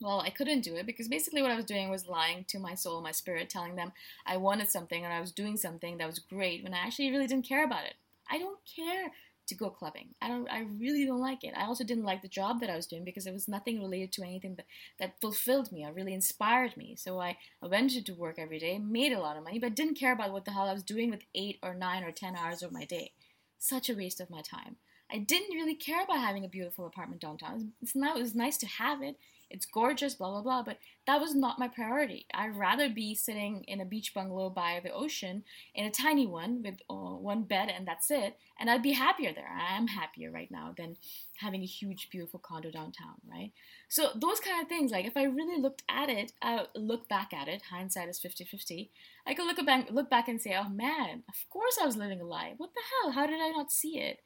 Well, 0.00 0.20
I 0.20 0.30
couldn't 0.30 0.62
do 0.62 0.76
it 0.76 0.86
because 0.86 1.08
basically 1.08 1.42
what 1.42 1.50
I 1.50 1.56
was 1.56 1.64
doing 1.64 1.88
was 1.88 2.08
lying 2.08 2.44
to 2.48 2.58
my 2.58 2.74
soul, 2.74 3.00
my 3.00 3.12
spirit, 3.12 3.48
telling 3.48 3.76
them 3.76 3.92
I 4.26 4.36
wanted 4.36 4.68
something 4.68 5.04
and 5.04 5.12
I 5.12 5.20
was 5.20 5.32
doing 5.32 5.56
something 5.56 5.98
that 5.98 6.06
was 6.06 6.18
great 6.18 6.62
when 6.62 6.74
I 6.74 6.78
actually 6.78 7.10
really 7.10 7.26
didn't 7.26 7.48
care 7.48 7.64
about 7.64 7.84
it. 7.84 7.94
I 8.30 8.38
don't 8.38 8.58
care 8.76 9.12
to 9.46 9.54
go 9.54 9.68
clubbing. 9.68 10.08
I 10.22 10.28
don't 10.28 10.48
I 10.50 10.60
really 10.78 11.04
don't 11.04 11.20
like 11.20 11.44
it. 11.44 11.52
I 11.56 11.66
also 11.66 11.84
didn't 11.84 12.04
like 12.04 12.22
the 12.22 12.28
job 12.28 12.60
that 12.60 12.70
I 12.70 12.76
was 12.76 12.86
doing 12.86 13.04
because 13.04 13.26
it 13.26 13.32
was 13.32 13.46
nothing 13.46 13.78
related 13.80 14.12
to 14.12 14.22
anything 14.22 14.54
that, 14.56 14.66
that 14.98 15.20
fulfilled 15.20 15.70
me 15.70 15.84
or 15.84 15.92
really 15.92 16.14
inspired 16.14 16.76
me. 16.76 16.96
So 16.96 17.20
I, 17.20 17.36
I 17.62 17.66
went 17.66 17.90
to 17.90 18.12
work 18.14 18.38
every 18.38 18.58
day, 18.58 18.78
made 18.78 19.12
a 19.12 19.20
lot 19.20 19.36
of 19.36 19.44
money, 19.44 19.58
but 19.58 19.74
didn't 19.76 19.98
care 19.98 20.12
about 20.12 20.32
what 20.32 20.44
the 20.44 20.52
hell 20.52 20.68
I 20.68 20.72
was 20.72 20.82
doing 20.82 21.10
with 21.10 21.24
eight 21.34 21.58
or 21.62 21.74
nine 21.74 22.02
or 22.02 22.10
ten 22.10 22.36
hours 22.36 22.62
of 22.62 22.72
my 22.72 22.84
day. 22.84 23.12
Such 23.58 23.90
a 23.90 23.94
waste 23.94 24.20
of 24.20 24.30
my 24.30 24.40
time. 24.40 24.76
I 25.12 25.18
didn't 25.18 25.54
really 25.54 25.74
care 25.74 26.02
about 26.02 26.18
having 26.18 26.44
a 26.44 26.48
beautiful 26.48 26.86
apartment 26.86 27.20
downtown. 27.20 27.72
It's 27.82 27.94
not, 27.94 28.16
it 28.16 28.22
was 28.22 28.34
nice 28.34 28.56
to 28.58 28.66
have 28.66 29.02
it 29.02 29.16
it's 29.54 29.66
gorgeous, 29.66 30.16
blah, 30.16 30.30
blah, 30.30 30.42
blah. 30.42 30.62
But 30.64 30.78
that 31.06 31.20
was 31.20 31.34
not 31.34 31.60
my 31.60 31.68
priority. 31.68 32.26
I'd 32.34 32.56
rather 32.56 32.88
be 32.88 33.14
sitting 33.14 33.62
in 33.68 33.80
a 33.80 33.84
beach 33.84 34.12
bungalow 34.12 34.50
by 34.50 34.80
the 34.82 34.92
ocean 34.92 35.44
in 35.76 35.86
a 35.86 35.90
tiny 35.90 36.26
one 36.26 36.60
with 36.62 36.80
uh, 36.90 36.94
one 36.94 37.44
bed 37.44 37.68
and 37.68 37.86
that's 37.86 38.10
it. 38.10 38.36
And 38.58 38.68
I'd 38.68 38.82
be 38.82 38.92
happier 38.92 39.32
there. 39.32 39.48
I 39.48 39.76
am 39.76 39.86
happier 39.86 40.32
right 40.32 40.50
now 40.50 40.74
than 40.76 40.96
having 41.36 41.62
a 41.62 41.66
huge, 41.66 42.08
beautiful 42.10 42.40
condo 42.40 42.72
downtown, 42.72 43.14
right? 43.30 43.52
So 43.88 44.08
those 44.16 44.40
kind 44.40 44.60
of 44.60 44.68
things, 44.68 44.90
like 44.90 45.06
if 45.06 45.16
I 45.16 45.22
really 45.22 45.62
looked 45.62 45.84
at 45.88 46.10
it, 46.10 46.32
I 46.42 46.66
look 46.74 47.08
back 47.08 47.32
at 47.32 47.46
it, 47.46 47.62
hindsight 47.70 48.08
is 48.08 48.18
50 48.18 48.44
50, 48.44 48.90
I 49.24 49.34
could 49.34 49.46
look 49.46 49.64
back, 49.64 49.88
look 49.92 50.10
back 50.10 50.26
and 50.26 50.42
say, 50.42 50.56
oh 50.58 50.68
man, 50.68 51.22
of 51.28 51.48
course 51.48 51.78
I 51.80 51.86
was 51.86 51.96
living 51.96 52.20
a 52.20 52.24
lie. 52.24 52.54
What 52.56 52.70
the 52.74 52.80
hell? 53.02 53.12
How 53.12 53.26
did 53.26 53.40
I 53.40 53.50
not 53.50 53.70
see 53.70 54.00
it? 54.00 54.18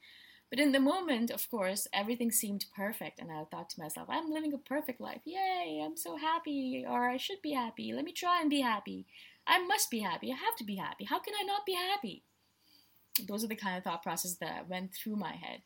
But 0.49 0.59
in 0.59 0.71
the 0.71 0.79
moment, 0.79 1.29
of 1.29 1.49
course, 1.51 1.87
everything 1.93 2.31
seemed 2.31 2.65
perfect, 2.75 3.19
and 3.19 3.31
I 3.31 3.43
thought 3.43 3.69
to 3.71 3.79
myself, 3.79 4.07
I'm 4.09 4.31
living 4.31 4.53
a 4.53 4.57
perfect 4.57 4.99
life. 4.99 5.21
Yay, 5.23 5.81
I'm 5.85 5.95
so 5.95 6.17
happy, 6.17 6.85
or 6.87 7.07
I 7.07 7.17
should 7.17 7.41
be 7.43 7.51
happy. 7.53 7.93
Let 7.93 8.03
me 8.03 8.11
try 8.11 8.41
and 8.41 8.49
be 8.49 8.61
happy. 8.61 9.05
I 9.45 9.59
must 9.59 9.91
be 9.91 9.99
happy. 9.99 10.31
I 10.31 10.35
have 10.35 10.55
to 10.57 10.63
be 10.63 10.75
happy. 10.75 11.05
How 11.05 11.19
can 11.19 11.35
I 11.39 11.43
not 11.43 11.65
be 11.65 11.73
happy? 11.73 12.23
Those 13.27 13.43
are 13.43 13.47
the 13.47 13.55
kind 13.55 13.77
of 13.77 13.83
thought 13.83 14.01
processes 14.01 14.37
that 14.37 14.67
went 14.67 14.93
through 14.93 15.17
my 15.17 15.33
head. 15.33 15.61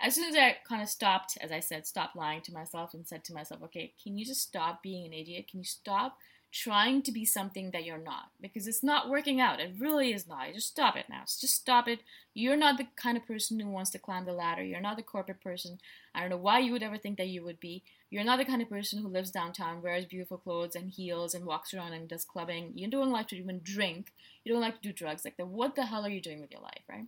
As 0.00 0.14
soon 0.14 0.28
as 0.28 0.36
I 0.36 0.56
kind 0.68 0.82
of 0.82 0.88
stopped, 0.88 1.36
as 1.40 1.50
I 1.50 1.58
said, 1.58 1.86
stopped 1.86 2.14
lying 2.14 2.42
to 2.42 2.52
myself 2.52 2.94
and 2.94 3.06
said 3.06 3.24
to 3.24 3.34
myself, 3.34 3.62
okay, 3.64 3.94
can 4.00 4.16
you 4.16 4.24
just 4.24 4.42
stop 4.42 4.82
being 4.82 5.06
an 5.06 5.12
idiot? 5.12 5.48
Can 5.50 5.60
you 5.60 5.64
stop 5.64 6.18
trying 6.52 7.02
to 7.02 7.12
be 7.12 7.24
something 7.24 7.70
that 7.72 7.84
you're 7.84 8.02
not 8.02 8.30
because 8.40 8.66
it's 8.66 8.82
not 8.82 9.08
working 9.08 9.40
out. 9.40 9.60
It 9.60 9.74
really 9.78 10.12
is 10.12 10.26
not. 10.26 10.52
Just 10.54 10.68
stop 10.68 10.96
it 10.96 11.06
now. 11.08 11.22
Just 11.22 11.54
stop 11.54 11.86
it. 11.86 12.00
You're 12.32 12.56
not 12.56 12.78
the 12.78 12.86
kind 12.96 13.16
of 13.16 13.26
person 13.26 13.60
who 13.60 13.68
wants 13.68 13.90
to 13.90 13.98
climb 13.98 14.24
the 14.24 14.32
ladder. 14.32 14.62
You're 14.62 14.80
not 14.80 14.96
the 14.96 15.02
corporate 15.02 15.42
person. 15.42 15.78
I 16.14 16.20
don't 16.20 16.30
know 16.30 16.36
why 16.38 16.60
you 16.60 16.72
would 16.72 16.82
ever 16.82 16.96
think 16.96 17.18
that 17.18 17.28
you 17.28 17.44
would 17.44 17.60
be. 17.60 17.82
You're 18.10 18.24
not 18.24 18.38
the 18.38 18.46
kind 18.46 18.62
of 18.62 18.70
person 18.70 19.02
who 19.02 19.08
lives 19.08 19.30
downtown, 19.30 19.82
wears 19.82 20.06
beautiful 20.06 20.38
clothes 20.38 20.74
and 20.74 20.90
heels 20.90 21.34
and 21.34 21.44
walks 21.44 21.74
around 21.74 21.92
and 21.92 22.08
does 22.08 22.24
clubbing. 22.24 22.72
You 22.74 22.88
don't 22.88 23.12
like 23.12 23.28
to 23.28 23.36
even 23.36 23.60
drink. 23.62 24.12
You 24.44 24.52
don't 24.52 24.62
like 24.62 24.80
to 24.80 24.88
do 24.88 24.92
drugs. 24.92 25.24
Like, 25.24 25.36
the, 25.36 25.44
what 25.44 25.74
the 25.74 25.86
hell 25.86 26.06
are 26.06 26.10
you 26.10 26.22
doing 26.22 26.40
with 26.40 26.50
your 26.50 26.62
life, 26.62 26.82
right? 26.88 27.06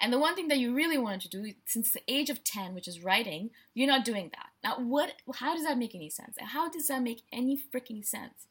And 0.00 0.12
the 0.12 0.18
one 0.18 0.34
thing 0.34 0.48
that 0.48 0.58
you 0.58 0.74
really 0.74 0.98
wanted 0.98 1.22
to 1.22 1.28
do 1.28 1.52
since 1.66 1.92
the 1.92 2.02
age 2.08 2.30
of 2.30 2.44
10, 2.44 2.74
which 2.74 2.88
is 2.88 3.02
writing, 3.02 3.50
you're 3.74 3.86
not 3.88 4.04
doing 4.04 4.30
that. 4.32 4.48
Now, 4.62 4.82
what 4.84 5.12
how 5.36 5.54
does 5.54 5.64
that 5.64 5.78
make 5.78 5.94
any 5.94 6.10
sense? 6.10 6.36
How 6.38 6.68
does 6.68 6.88
that 6.88 7.02
make 7.02 7.22
any 7.32 7.56
freaking 7.56 8.04
sense? 8.04 8.46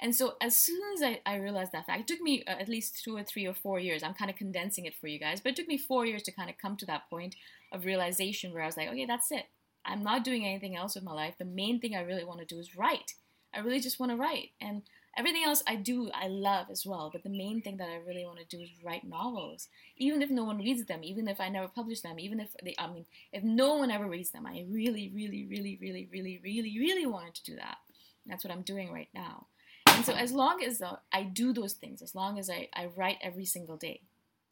And 0.00 0.14
so 0.14 0.34
as 0.40 0.56
soon 0.56 0.80
as 0.94 1.02
I, 1.02 1.20
I 1.24 1.36
realized 1.36 1.72
that 1.72 1.86
fact, 1.86 2.00
it 2.00 2.06
took 2.06 2.20
me 2.20 2.42
uh, 2.46 2.50
at 2.50 2.68
least 2.68 3.02
two 3.02 3.16
or 3.16 3.22
three 3.22 3.46
or 3.46 3.54
four 3.54 3.78
years. 3.78 4.02
I'm 4.02 4.14
kind 4.14 4.30
of 4.30 4.36
condensing 4.36 4.86
it 4.86 4.94
for 4.94 5.06
you 5.06 5.18
guys, 5.18 5.40
but 5.40 5.50
it 5.50 5.56
took 5.56 5.68
me 5.68 5.78
four 5.78 6.04
years 6.04 6.22
to 6.24 6.32
kind 6.32 6.50
of 6.50 6.58
come 6.58 6.76
to 6.78 6.86
that 6.86 7.08
point 7.08 7.36
of 7.72 7.84
realization 7.84 8.52
where 8.52 8.62
I 8.62 8.66
was 8.66 8.76
like, 8.76 8.88
okay, 8.88 9.06
that's 9.06 9.30
it. 9.30 9.46
I'm 9.84 10.02
not 10.02 10.24
doing 10.24 10.44
anything 10.44 10.76
else 10.76 10.94
with 10.94 11.04
my 11.04 11.12
life. 11.12 11.34
The 11.38 11.44
main 11.44 11.80
thing 11.80 11.94
I 11.94 12.02
really 12.02 12.24
want 12.24 12.40
to 12.40 12.46
do 12.46 12.58
is 12.58 12.76
write. 12.76 13.14
I 13.54 13.60
really 13.60 13.80
just 13.80 14.00
want 14.00 14.10
to 14.10 14.16
write. 14.16 14.50
And 14.60 14.82
Everything 15.16 15.44
else 15.44 15.62
I 15.66 15.76
do, 15.76 16.10
I 16.12 16.28
love 16.28 16.66
as 16.70 16.84
well. 16.84 17.10
But 17.12 17.22
the 17.22 17.30
main 17.30 17.62
thing 17.62 17.76
that 17.76 17.88
I 17.88 17.96
really 17.96 18.24
want 18.24 18.38
to 18.38 18.56
do 18.56 18.62
is 18.62 18.70
write 18.82 19.04
novels, 19.04 19.68
even 19.96 20.22
if 20.22 20.30
no 20.30 20.44
one 20.44 20.58
reads 20.58 20.84
them, 20.86 21.04
even 21.04 21.28
if 21.28 21.40
I 21.40 21.48
never 21.48 21.68
publish 21.68 22.00
them, 22.00 22.18
even 22.18 22.40
if 22.40 22.54
they, 22.62 22.74
I 22.78 22.88
mean, 22.88 23.06
if 23.32 23.42
no 23.42 23.76
one 23.76 23.90
ever 23.90 24.06
reads 24.06 24.30
them, 24.30 24.46
I 24.46 24.64
really, 24.68 25.10
really, 25.14 25.44
really, 25.44 25.78
really, 25.80 26.08
really, 26.12 26.40
really, 26.42 26.78
really 26.78 27.06
wanted 27.06 27.34
to 27.34 27.44
do 27.44 27.56
that. 27.56 27.78
That's 28.26 28.44
what 28.44 28.52
I'm 28.52 28.62
doing 28.62 28.92
right 28.92 29.08
now. 29.14 29.46
And 29.86 30.04
so, 30.04 30.14
as 30.14 30.32
long 30.32 30.62
as 30.64 30.82
uh, 30.82 30.96
I 31.12 31.22
do 31.22 31.52
those 31.52 31.74
things, 31.74 32.02
as 32.02 32.14
long 32.14 32.38
as 32.38 32.50
I, 32.50 32.68
I 32.74 32.86
write 32.86 33.18
every 33.22 33.44
single 33.44 33.76
day, 33.76 34.00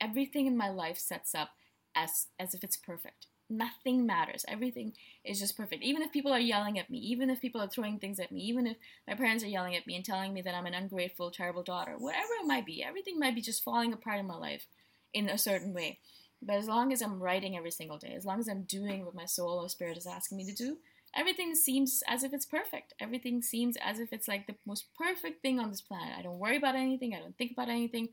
everything 0.01 0.47
in 0.47 0.57
my 0.57 0.69
life 0.69 0.99
sets 0.99 1.35
up 1.35 1.51
as 1.95 2.27
as 2.39 2.55
if 2.55 2.63
it's 2.63 2.77
perfect 2.77 3.27
nothing 3.57 4.07
matters. 4.07 4.45
Everything 4.49 4.93
is 5.25 5.39
just 5.39 5.57
perfect. 5.57 5.83
Even 5.83 6.03
if 6.03 6.13
people 6.13 6.33
are 6.33 6.41
yelling 6.41 6.79
at 6.79 6.91
me, 6.91 6.99
even 6.99 7.31
if 7.31 7.41
people 7.41 7.61
are 7.61 7.69
throwing 7.69 7.99
things 7.99 8.19
at 8.19 8.33
me, 8.33 8.41
even 8.43 8.67
if 8.67 8.77
my 9.07 9.15
parents 9.15 9.45
are 9.45 9.49
yelling 9.49 9.77
at 9.77 9.87
me 9.87 9.95
and 9.97 10.05
telling 10.05 10.33
me 10.33 10.43
that 10.43 10.55
I'm 10.55 10.67
an 10.67 10.75
ungrateful, 10.75 11.31
terrible 11.31 11.63
daughter, 11.63 11.95
whatever 11.99 12.33
it 12.41 12.47
might 12.47 12.67
be, 12.67 12.83
everything 12.83 13.19
might 13.19 13.35
be 13.35 13.41
just 13.41 13.63
falling 13.63 13.93
apart 13.93 14.19
in 14.19 14.27
my 14.27 14.37
life 14.37 14.67
in 15.15 15.29
a 15.29 15.39
certain 15.39 15.73
way. 15.73 15.99
But 16.41 16.57
as 16.57 16.67
long 16.67 16.93
as 16.93 17.03
I'm 17.03 17.23
writing 17.23 17.57
every 17.57 17.71
single 17.71 17.99
day, 17.99 18.15
as 18.17 18.25
long 18.25 18.41
as 18.41 18.49
I'm 18.49 18.63
doing 18.63 19.05
what 19.05 19.15
my 19.15 19.27
soul 19.27 19.61
or 19.61 19.69
spirit 19.69 19.97
is 19.97 20.07
asking 20.07 20.39
me 20.39 20.45
to 20.47 20.55
do, 20.55 20.79
everything 21.15 21.55
seems 21.55 22.03
as 22.09 22.25
if 22.25 22.33
it's 22.33 22.47
perfect. 22.47 22.95
Everything 23.01 23.43
seems 23.43 23.77
as 23.77 24.01
if 24.01 24.13
it's 24.13 24.27
like 24.27 24.47
the 24.47 24.57
most 24.67 24.87
perfect 24.99 25.43
thing 25.43 25.61
on 25.61 25.71
this 25.71 25.81
planet. 25.81 26.15
I 26.19 26.23
don't 26.23 26.41
worry 26.41 26.57
about 26.57 26.75
anything, 26.75 27.15
I 27.15 27.21
don't 27.21 27.37
think 27.39 27.53
about 27.53 27.69
anything, 27.69 28.09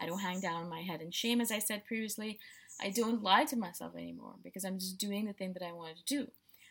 I 0.00 0.06
don't 0.06 0.20
hang 0.20 0.40
down 0.40 0.68
my 0.68 0.80
head 0.80 1.02
in 1.02 1.10
shame, 1.10 1.40
as 1.40 1.52
I 1.52 1.58
said 1.58 1.84
previously. 1.84 2.38
I 2.80 2.90
don't 2.90 3.22
lie 3.22 3.44
to 3.44 3.56
myself 3.56 3.94
anymore 3.96 4.34
because 4.42 4.64
I'm 4.64 4.78
just 4.78 4.98
doing 4.98 5.26
the 5.26 5.32
thing 5.32 5.52
that 5.54 5.62
I 5.62 5.72
wanted 5.72 5.98
to 5.98 6.16
do. 6.16 6.26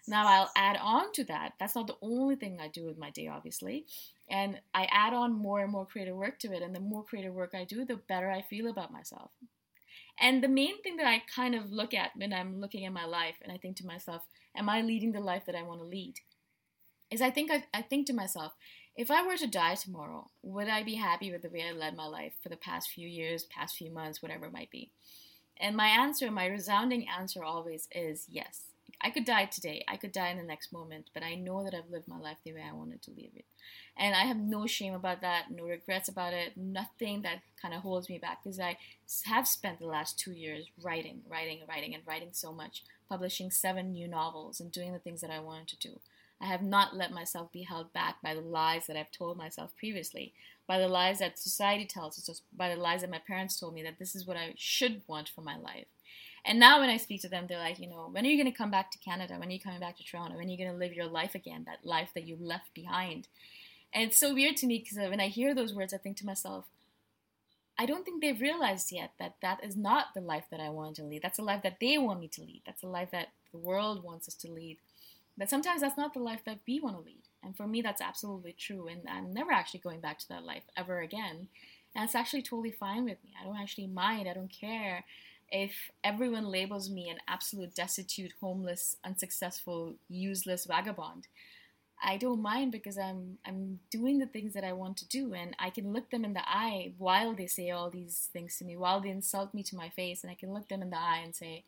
Now 0.07 0.27
I'll 0.27 0.51
add 0.55 0.77
on 0.81 1.13
to 1.13 1.23
that. 1.25 1.53
That's 1.59 1.75
not 1.75 1.87
the 1.87 1.97
only 2.01 2.35
thing 2.35 2.59
I 2.59 2.67
do 2.67 2.85
with 2.85 2.97
my 2.97 3.09
day, 3.09 3.27
obviously. 3.27 3.85
And 4.29 4.59
I 4.73 4.87
add 4.91 5.13
on 5.13 5.33
more 5.33 5.61
and 5.61 5.71
more 5.71 5.85
creative 5.85 6.15
work 6.15 6.39
to 6.39 6.51
it. 6.51 6.61
And 6.61 6.75
the 6.75 6.81
more 6.81 7.03
creative 7.03 7.33
work 7.33 7.51
I 7.53 7.63
do, 7.63 7.85
the 7.85 7.95
better 7.95 8.29
I 8.29 8.41
feel 8.41 8.67
about 8.67 8.91
myself. 8.91 9.31
And 10.19 10.43
the 10.43 10.49
main 10.49 10.81
thing 10.81 10.97
that 10.97 11.07
I 11.07 11.23
kind 11.33 11.55
of 11.55 11.71
look 11.71 11.93
at 11.93 12.11
when 12.15 12.33
I'm 12.33 12.59
looking 12.59 12.85
at 12.85 12.93
my 12.93 13.05
life 13.05 13.35
and 13.41 13.51
I 13.51 13.57
think 13.57 13.77
to 13.77 13.85
myself, 13.85 14.23
am 14.55 14.69
I 14.69 14.81
leading 14.81 15.11
the 15.11 15.19
life 15.19 15.45
that 15.45 15.55
I 15.55 15.63
want 15.63 15.79
to 15.79 15.87
lead? 15.87 16.15
Is 17.09 17.21
I 17.21 17.31
think 17.31 17.51
I, 17.51 17.63
I 17.73 17.81
think 17.81 18.07
to 18.07 18.13
myself, 18.13 18.53
if 18.95 19.09
I 19.09 19.25
were 19.25 19.37
to 19.37 19.47
die 19.47 19.75
tomorrow, 19.75 20.29
would 20.43 20.67
I 20.67 20.83
be 20.83 20.95
happy 20.95 21.31
with 21.31 21.41
the 21.41 21.49
way 21.49 21.63
I 21.67 21.71
led 21.71 21.95
my 21.95 22.05
life 22.05 22.33
for 22.41 22.49
the 22.49 22.57
past 22.57 22.89
few 22.89 23.07
years, 23.07 23.45
past 23.45 23.75
few 23.75 23.91
months, 23.91 24.21
whatever 24.21 24.45
it 24.45 24.53
might 24.53 24.69
be? 24.69 24.91
And 25.59 25.75
my 25.75 25.87
answer, 25.87 26.29
my 26.31 26.45
resounding 26.45 27.07
answer 27.07 27.43
always 27.43 27.87
is 27.91 28.25
yes. 28.29 28.65
I 29.01 29.09
could 29.09 29.25
die 29.25 29.45
today. 29.45 29.83
I 29.87 29.97
could 29.97 30.13
die 30.13 30.29
in 30.29 30.37
the 30.37 30.43
next 30.43 30.71
moment, 30.71 31.09
but 31.13 31.23
I 31.23 31.35
know 31.35 31.63
that 31.63 31.73
I've 31.73 31.91
lived 31.91 32.07
my 32.07 32.17
life 32.17 32.37
the 32.43 32.53
way 32.53 32.63
I 32.67 32.73
wanted 32.73 33.01
to 33.03 33.11
live 33.11 33.31
it. 33.35 33.45
And 33.97 34.15
I 34.15 34.21
have 34.21 34.37
no 34.37 34.65
shame 34.65 34.93
about 34.93 35.21
that, 35.21 35.51
no 35.51 35.65
regrets 35.65 36.07
about 36.07 36.33
it, 36.33 36.55
nothing 36.55 37.21
that 37.23 37.41
kind 37.61 37.73
of 37.73 37.81
holds 37.81 38.09
me 38.09 38.17
back 38.17 38.43
because 38.43 38.59
I 38.59 38.77
have 39.25 39.47
spent 39.47 39.79
the 39.79 39.85
last 39.85 40.17
two 40.17 40.31
years 40.31 40.67
writing, 40.81 41.21
writing, 41.27 41.59
writing, 41.67 41.93
and 41.93 42.03
writing 42.07 42.29
so 42.31 42.53
much, 42.53 42.83
publishing 43.09 43.51
seven 43.51 43.91
new 43.91 44.07
novels 44.07 44.59
and 44.61 44.71
doing 44.71 44.93
the 44.93 44.99
things 44.99 45.21
that 45.21 45.29
I 45.29 45.39
wanted 45.39 45.67
to 45.67 45.89
do. 45.89 45.99
I 46.43 46.47
have 46.47 46.61
not 46.61 46.95
let 46.95 47.13
myself 47.13 47.53
be 47.53 47.61
held 47.61 47.93
back 47.93 48.21
by 48.21 48.33
the 48.35 48.41
lies 48.41 48.87
that 48.87 48.97
I've 48.97 49.11
told 49.11 49.37
myself 49.37 49.71
previously, 49.77 50.33
by 50.67 50.77
the 50.77 50.89
lies 50.89 51.19
that 51.19 51.39
society 51.39 51.85
tells 51.85 52.17
us, 52.17 52.41
by 52.51 52.67
the 52.67 52.81
lies 52.81 53.01
that 53.01 53.09
my 53.09 53.19
parents 53.19 53.57
told 53.57 53.73
me 53.73 53.81
that 53.83 53.97
this 53.97 54.13
is 54.13 54.27
what 54.27 54.35
I 54.35 54.53
should 54.57 55.03
want 55.07 55.29
for 55.29 55.41
my 55.41 55.55
life. 55.55 55.85
And 56.43 56.59
now 56.59 56.81
when 56.81 56.89
I 56.89 56.97
speak 56.97 57.21
to 57.21 57.29
them, 57.29 57.45
they're 57.47 57.57
like, 57.57 57.79
you 57.79 57.87
know, 57.87 58.09
when 58.11 58.25
are 58.25 58.27
you 58.27 58.35
going 58.35 58.51
to 58.51 58.57
come 58.57 58.71
back 58.71 58.91
to 58.91 58.97
Canada? 58.97 59.35
When 59.37 59.47
are 59.47 59.53
you 59.53 59.59
coming 59.61 59.79
back 59.79 59.95
to 59.97 60.03
Toronto? 60.03 60.35
When 60.35 60.47
are 60.47 60.51
you 60.51 60.57
going 60.57 60.71
to 60.71 60.77
live 60.77 60.93
your 60.93 61.07
life 61.07 61.33
again, 61.33 61.63
that 61.65 61.85
life 61.85 62.09
that 62.13 62.27
you 62.27 62.37
left 62.37 62.73
behind? 62.73 63.29
And 63.93 64.03
it's 64.03 64.19
so 64.19 64.33
weird 64.33 64.57
to 64.57 64.67
me 64.67 64.79
because 64.79 64.97
when 65.09 65.21
I 65.21 65.27
hear 65.27 65.55
those 65.55 65.73
words, 65.73 65.93
I 65.93 65.97
think 65.97 66.17
to 66.17 66.25
myself, 66.25 66.65
I 67.77 67.85
don't 67.85 68.03
think 68.03 68.21
they've 68.21 68.39
realized 68.39 68.91
yet 68.91 69.11
that 69.17 69.35
that 69.41 69.63
is 69.63 69.77
not 69.77 70.07
the 70.13 70.21
life 70.21 70.45
that 70.51 70.59
I 70.59 70.69
want 70.69 70.97
to 70.97 71.03
lead. 71.03 71.21
That's 71.21 71.39
a 71.39 71.43
life 71.43 71.63
that 71.63 71.79
they 71.79 71.97
want 71.97 72.19
me 72.19 72.27
to 72.27 72.41
lead. 72.41 72.63
That's 72.65 72.83
a 72.83 72.87
life 72.87 73.11
that 73.11 73.29
the 73.53 73.57
world 73.57 74.03
wants 74.03 74.27
us 74.27 74.35
to 74.35 74.51
lead. 74.51 74.77
But 75.37 75.49
sometimes 75.49 75.81
that's 75.81 75.97
not 75.97 76.13
the 76.13 76.19
life 76.19 76.41
that 76.45 76.59
we 76.67 76.79
want 76.79 76.97
to 76.97 77.01
lead. 77.01 77.23
And 77.43 77.55
for 77.55 77.67
me, 77.67 77.81
that's 77.81 78.01
absolutely 78.01 78.55
true. 78.57 78.87
And 78.87 79.01
I'm 79.09 79.33
never 79.33 79.51
actually 79.51 79.81
going 79.81 79.99
back 79.99 80.19
to 80.19 80.29
that 80.29 80.45
life 80.45 80.63
ever 80.77 80.99
again. 81.01 81.47
And 81.95 82.05
it's 82.05 82.15
actually 82.15 82.43
totally 82.43 82.71
fine 82.71 83.05
with 83.05 83.17
me. 83.23 83.33
I 83.39 83.45
don't 83.45 83.59
actually 83.59 83.87
mind. 83.87 84.27
I 84.27 84.33
don't 84.33 84.51
care 84.51 85.03
if 85.51 85.91
everyone 86.03 86.45
labels 86.45 86.89
me 86.89 87.09
an 87.09 87.17
absolute 87.27 87.75
destitute, 87.75 88.33
homeless, 88.41 88.97
unsuccessful, 89.03 89.93
useless 90.09 90.65
vagabond. 90.65 91.27
I 92.03 92.17
don't 92.17 92.41
mind 92.41 92.71
because 92.71 92.97
I'm 92.97 93.37
I'm 93.45 93.79
doing 93.89 94.19
the 94.19 94.25
things 94.25 94.53
that 94.53 94.65
I 94.65 94.73
want 94.73 94.97
to 94.97 95.07
do 95.07 95.33
and 95.33 95.55
I 95.57 95.69
can 95.69 95.93
look 95.93 96.09
them 96.09 96.25
in 96.25 96.33
the 96.33 96.47
eye 96.47 96.93
while 96.97 97.33
they 97.33 97.47
say 97.47 97.69
all 97.69 97.89
these 97.89 98.29
things 98.33 98.57
to 98.57 98.65
me, 98.65 98.75
while 98.75 98.99
they 98.99 99.09
insult 99.09 99.53
me 99.53 99.63
to 99.63 99.75
my 99.77 99.89
face 99.89 100.21
and 100.23 100.31
I 100.31 100.35
can 100.35 100.53
look 100.53 100.67
them 100.67 100.81
in 100.81 100.89
the 100.89 100.99
eye 100.99 101.21
and 101.23 101.33
say, 101.35 101.63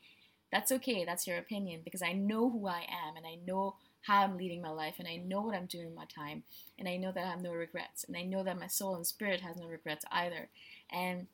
that's 0.56 0.72
okay, 0.72 1.04
that's 1.04 1.28
your 1.28 1.38
opinion, 1.38 1.82
because 1.84 2.02
I 2.02 2.14
know 2.14 2.50
who 2.50 2.66
I 2.66 2.86
am 3.08 3.18
and 3.18 3.26
I 3.26 3.38
know 3.46 3.76
how 4.04 4.24
I'm 4.24 4.38
leading 4.38 4.62
my 4.62 4.70
life 4.70 4.96
and 5.00 5.08
I 5.08 5.18
know 5.18 5.42
what 5.42 5.54
I'm 5.54 5.66
doing 5.66 5.94
my 5.94 6.06
time 6.06 6.44
and 6.80 6.88
I 6.88 6.96
know 6.96 7.12
that 7.12 7.26
I 7.26 7.30
have 7.30 7.42
no 7.42 7.52
regrets 7.52 8.06
and 8.06 8.16
I 8.16 8.22
know 8.22 8.42
that 8.42 8.58
my 8.58 8.68
soul 8.68 8.96
and 8.96 9.06
spirit 9.06 9.42
has 9.42 9.58
no 9.58 9.68
regrets 9.68 10.06
either. 10.14 10.48
And 10.90 11.28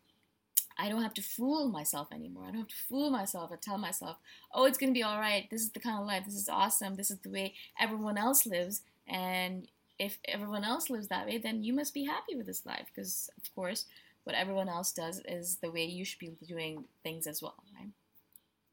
I 0.75 0.89
don't 0.89 1.03
have 1.03 1.13
to 1.13 1.21
fool 1.21 1.67
myself 1.67 2.07
anymore. 2.11 2.45
I 2.45 2.47
don't 2.47 2.61
have 2.61 2.67
to 2.69 2.85
fool 2.89 3.11
myself 3.11 3.51
and 3.51 3.61
tell 3.61 3.77
myself, 3.77 4.17
oh, 4.55 4.65
it's 4.65 4.79
going 4.79 4.91
to 4.91 4.97
be 4.97 5.03
all 5.03 5.19
right. 5.19 5.47
This 5.51 5.61
is 5.61 5.69
the 5.69 5.79
kind 5.79 5.99
of 5.99 6.07
life. 6.07 6.23
This 6.25 6.33
is 6.33 6.49
awesome. 6.49 6.95
This 6.95 7.11
is 7.11 7.19
the 7.19 7.29
way 7.29 7.53
everyone 7.79 8.17
else 8.17 8.47
lives. 8.47 8.81
And 9.07 9.67
if 9.99 10.17
everyone 10.25 10.63
else 10.63 10.89
lives 10.89 11.09
that 11.09 11.27
way, 11.27 11.37
then 11.37 11.63
you 11.63 11.73
must 11.73 11.93
be 11.93 12.05
happy 12.05 12.35
with 12.35 12.47
this 12.47 12.65
life 12.65 12.87
because, 12.87 13.29
of 13.37 13.53
course, 13.53 13.85
what 14.23 14.35
everyone 14.35 14.69
else 14.69 14.91
does 14.91 15.21
is 15.25 15.57
the 15.57 15.69
way 15.69 15.85
you 15.85 16.05
should 16.05 16.17
be 16.17 16.31
doing 16.47 16.85
things 17.03 17.27
as 17.27 17.39
well, 17.39 17.63
right? 17.77 17.89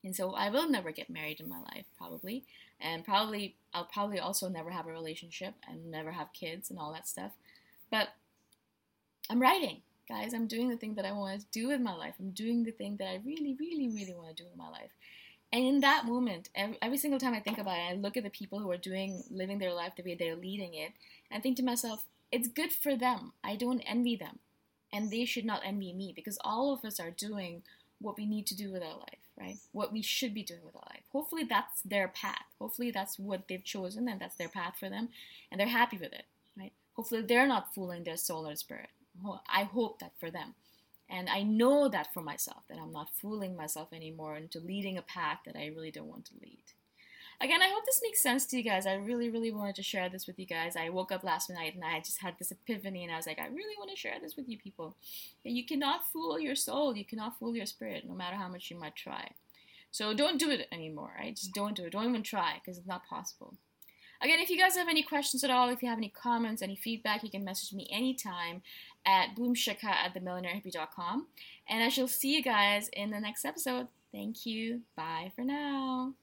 And 0.05 0.15
so 0.15 0.33
I 0.33 0.51
will 0.51 0.69
never 0.69 0.93
get 0.93 1.11
married 1.11 1.41
in 1.41 1.49
my 1.49 1.59
life, 1.59 1.87
probably. 1.97 2.45
And 2.81 3.05
probably, 3.05 3.57
I'll 3.75 3.85
probably 3.85 4.21
also 4.21 4.49
never 4.49 4.71
have 4.71 4.87
a 4.87 4.93
relationship 4.93 5.55
and 5.69 5.91
never 5.91 6.13
have 6.13 6.33
kids 6.33 6.71
and 6.71 6.79
all 6.79 6.93
that 6.93 7.09
stuff. 7.09 7.33
But 7.91 8.09
I'm 9.29 9.43
writing, 9.43 9.83
guys. 10.09 10.33
I'm 10.33 10.47
doing 10.47 10.69
the 10.69 10.77
thing 10.77 10.95
that 10.95 11.05
I 11.05 11.13
want 11.13 11.41
to 11.41 11.47
do 11.51 11.69
with 11.69 11.81
my 11.81 11.95
life. 11.95 12.15
I'm 12.21 12.31
doing 12.31 12.65
the 12.65 12.71
thing 12.71 12.97
that 12.99 13.09
I 13.09 13.21
really, 13.25 13.57
really, 13.59 13.89
really 13.89 14.15
want 14.15 14.29
to 14.29 14.43
do 14.43 14.49
with 14.49 14.57
my 14.57 14.69
life. 14.69 14.91
And 15.53 15.65
in 15.65 15.81
that 15.81 16.05
moment, 16.05 16.51
every, 16.55 16.79
every 16.83 16.99
single 16.99 17.19
time 17.19 17.35
I 17.35 17.41
think 17.41 17.59
about 17.59 17.79
it, 17.79 17.91
I 17.91 17.95
look 17.95 18.17
at 18.17 18.23
the 18.23 18.31
people 18.31 18.59
who 18.61 18.71
are 18.71 18.77
doing, 18.77 19.23
living 19.31 19.59
their 19.59 19.73
life 19.73 19.95
the 19.97 20.03
way 20.03 20.15
they're 20.15 20.37
leading 20.37 20.75
it, 20.75 20.93
and 21.31 21.39
I 21.39 21.41
think 21.41 21.57
to 21.57 21.63
myself, 21.63 22.05
it's 22.31 22.49
good 22.49 22.73
for 22.73 22.97
them. 22.97 23.33
I 23.43 23.57
don't 23.57 23.81
envy 23.81 24.17
them. 24.17 24.39
And 24.93 25.11
they 25.11 25.25
should 25.25 25.45
not 25.45 25.63
envy 25.65 25.93
me 25.93 26.13
because 26.15 26.39
all 26.43 26.73
of 26.73 26.85
us 26.85 26.99
are 26.99 27.11
doing 27.11 27.63
what 28.01 28.17
we 28.17 28.27
need 28.27 28.47
to 28.47 28.57
do 28.57 28.71
with 28.73 28.83
our 28.83 28.97
life 28.99 29.29
right? 29.41 29.59
What 29.73 29.93
we 29.93 30.03
should 30.03 30.35
be 30.35 30.43
doing 30.43 30.61
with 30.65 30.77
our 30.77 30.87
life. 30.91 31.03
Hopefully, 31.13 31.45
that's 31.45 31.83
their 31.83 32.09
path. 32.09 32.45
Hopefully, 32.59 32.91
that's 32.91 33.19
what 33.19 33.49
they've 33.49 33.65
chosen 33.65 34.09
and 34.09 34.21
that's 34.21 34.37
their 34.37 34.49
path 34.49 34.75
for 34.79 34.89
them, 34.89 35.09
and 35.51 35.61
they're 35.61 35.69
happy 35.69 35.97
with 35.97 36.13
it, 36.13 36.25
right? 36.57 36.73
Hopefully, 36.95 37.23
they're 37.23 37.47
not 37.47 37.75
fooling 37.75 38.05
their 38.05 38.17
soul 38.17 38.47
or 38.47 38.57
spirit. 38.57 38.89
I 39.49 39.65
hope 39.65 39.99
that 40.01 40.13
for 40.19 40.31
them. 40.31 40.55
And 41.11 41.29
I 41.29 41.43
know 41.43 41.89
that 41.89 42.13
for 42.13 42.21
myself, 42.21 42.65
that 42.69 42.79
I'm 42.79 42.93
not 42.93 43.09
fooling 43.11 43.57
myself 43.57 43.93
anymore 43.93 44.37
into 44.37 44.61
leading 44.61 44.99
a 44.99 45.03
path 45.03 45.39
that 45.47 45.57
I 45.57 45.73
really 45.75 45.91
don't 45.91 46.07
want 46.09 46.27
to 46.27 46.35
lead. 46.41 46.63
Again, 47.41 47.63
I 47.63 47.69
hope 47.69 47.85
this 47.87 48.01
makes 48.03 48.21
sense 48.21 48.47
to 48.47 48.57
you 48.57 48.65
guys. 48.65 48.85
I 48.85 48.95
really, 48.95 49.31
really 49.31 49.53
wanted 49.53 49.77
to 49.77 49.83
share 49.83 50.09
this 50.09 50.27
with 50.27 50.41
you 50.41 50.47
guys. 50.47 50.75
I 50.75 50.89
woke 50.89 51.13
up 51.13 51.23
last 51.23 51.49
night 51.49 51.77
and 51.77 51.85
I 51.85 52.01
just 52.01 52.21
had 52.21 52.35
this 52.37 52.51
epiphany, 52.51 53.05
and 53.05 53.13
I 53.13 53.17
was 53.17 53.29
like, 53.29 53.39
I 53.39 53.47
really 53.47 53.77
want 53.79 53.91
to 53.91 53.97
share 53.97 54.17
this 54.21 54.37
with 54.37 54.49
you 54.49 54.59
people. 54.59 54.97
You 55.45 55.65
cannot 55.65 56.09
fool 56.13 56.41
your 56.41 56.57
soul, 56.57 56.97
you 56.97 57.05
cannot 57.05 57.39
fool 57.39 57.55
your 57.55 57.67
spirit, 57.67 58.05
no 58.09 58.15
matter 58.15 58.37
how 58.37 58.49
much 58.49 58.71
you 58.71 58.79
might 58.79 58.97
try. 58.97 59.31
So 59.91 60.15
don't 60.15 60.39
do 60.39 60.51
it 60.51 60.67
anymore, 60.73 61.13
right? 61.17 61.37
Just 61.37 61.55
don't 61.55 61.77
do 61.77 61.85
it. 61.85 61.93
Don't 61.93 62.09
even 62.09 62.23
try, 62.23 62.55
because 62.61 62.77
it's 62.77 62.87
not 62.89 63.07
possible. 63.07 63.55
Again, 64.21 64.41
if 64.41 64.51
you 64.51 64.59
guys 64.59 64.77
have 64.77 64.89
any 64.89 65.05
questions 65.05 65.45
at 65.45 65.51
all, 65.51 65.69
if 65.69 65.81
you 65.81 65.89
have 65.89 65.99
any 65.99 66.09
comments, 66.09 66.61
any 66.61 66.75
feedback, 66.75 67.23
you 67.23 67.31
can 67.31 67.45
message 67.45 67.73
me 67.73 67.87
anytime 67.91 68.63
at 69.07 69.37
boomshikha 69.37 69.85
at 69.85 70.13
themillionairehippie.com. 70.13 71.29
And 71.69 71.85
I 71.85 71.89
shall 71.89 72.09
see 72.09 72.35
you 72.35 72.43
guys 72.43 72.89
in 72.93 73.11
the 73.11 73.21
next 73.21 73.45
episode. 73.45 73.87
Thank 74.11 74.45
you. 74.45 74.81
Bye 74.97 75.31
for 75.37 75.45
now. 75.45 76.15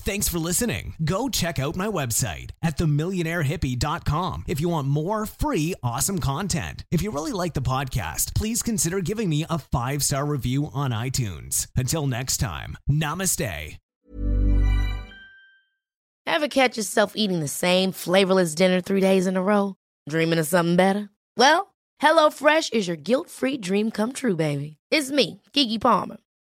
Thanks 0.00 0.28
for 0.28 0.38
listening. 0.38 0.94
Go 1.02 1.28
check 1.30 1.58
out 1.58 1.76
my 1.76 1.86
website 1.86 2.50
at 2.62 2.76
themillionairehippie.com 2.76 4.44
if 4.48 4.60
you 4.60 4.68
want 4.68 4.86
more 4.86 5.24
free, 5.24 5.74
awesome 5.82 6.18
content. 6.18 6.84
If 6.90 7.00
you 7.00 7.10
really 7.10 7.32
like 7.32 7.54
the 7.54 7.62
podcast, 7.62 8.34
please 8.34 8.62
consider 8.62 9.00
giving 9.00 9.30
me 9.30 9.46
a 9.48 9.58
five 9.58 10.02
star 10.02 10.26
review 10.26 10.68
on 10.74 10.90
iTunes. 10.90 11.68
Until 11.76 12.06
next 12.06 12.36
time, 12.36 12.76
namaste. 12.90 13.78
Ever 16.26 16.48
catch 16.48 16.76
yourself 16.78 17.12
eating 17.16 17.40
the 17.40 17.48
same 17.48 17.92
flavorless 17.92 18.54
dinner 18.54 18.80
three 18.80 19.00
days 19.00 19.26
in 19.26 19.36
a 19.36 19.42
row? 19.42 19.76
Dreaming 20.08 20.38
of 20.38 20.46
something 20.46 20.76
better? 20.76 21.10
Well, 21.36 21.74
HelloFresh 22.02 22.72
is 22.72 22.88
your 22.88 22.96
guilt 22.96 23.28
free 23.30 23.56
dream 23.58 23.90
come 23.90 24.12
true, 24.12 24.34
baby. 24.36 24.78
It's 24.90 25.10
me, 25.10 25.42
Keke 25.52 25.80
Palmer. 25.80 26.16